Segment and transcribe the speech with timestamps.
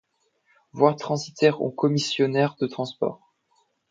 [0.71, 3.35] Voir transitaire ou commissionnaire de transport.